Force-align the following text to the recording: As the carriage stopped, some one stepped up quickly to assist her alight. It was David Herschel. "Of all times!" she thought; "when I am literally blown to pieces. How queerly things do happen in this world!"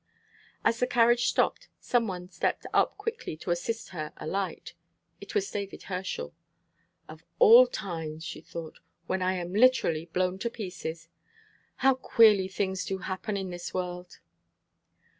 As 0.65 0.79
the 0.79 0.87
carriage 0.87 1.27
stopped, 1.27 1.69
some 1.79 2.07
one 2.07 2.27
stepped 2.27 2.65
up 2.73 2.97
quickly 2.97 3.37
to 3.37 3.51
assist 3.51 3.89
her 3.89 4.13
alight. 4.17 4.73
It 5.19 5.35
was 5.35 5.51
David 5.51 5.83
Herschel. 5.83 6.33
"Of 7.07 7.23
all 7.37 7.67
times!" 7.67 8.23
she 8.23 8.41
thought; 8.41 8.79
"when 9.05 9.21
I 9.21 9.33
am 9.35 9.53
literally 9.53 10.07
blown 10.07 10.39
to 10.39 10.49
pieces. 10.49 11.07
How 11.85 11.93
queerly 11.93 12.47
things 12.47 12.83
do 12.83 12.97
happen 12.97 13.37
in 13.37 13.51
this 13.51 13.75
world!" 13.75 14.19